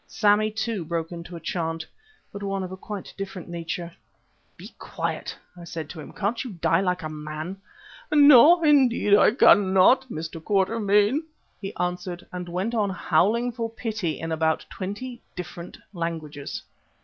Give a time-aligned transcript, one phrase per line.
[0.07, 1.85] Sammy, too, broke into a chant,
[2.33, 3.93] but one of quite a different nature.
[4.57, 6.11] "Be quiet!" I said to him.
[6.11, 7.57] "Can't you die like a man?"
[8.11, 10.43] "No, indeed I cannot, Mr.
[10.43, 11.21] Quatermain,"
[11.61, 16.63] he answered, and went on howling for pity in about twenty different languages.